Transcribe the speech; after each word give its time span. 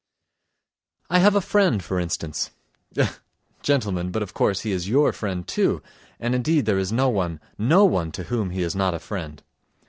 I 1.11 1.19
have 1.19 1.35
a 1.35 1.41
friend 1.41 1.83
for 1.83 1.99
instance... 1.99 2.49
Ech! 2.97 3.19
gentlemen, 3.61 4.09
but 4.09 4.23
of 4.23 4.33
course 4.33 4.61
he 4.61 4.71
is 4.71 4.89
your 4.89 5.13
friend, 5.13 5.47
too; 5.47 5.83
and 6.19 6.33
indeed 6.33 6.65
there 6.65 6.79
is 6.79 6.91
no 6.91 7.07
one, 7.07 7.39
no 7.59 7.85
one 7.85 8.11
to 8.13 8.23
whom 8.23 8.49
he 8.49 8.63
is 8.63 8.75
not 8.75 8.95
a 8.95 8.99
friend! 8.99 9.43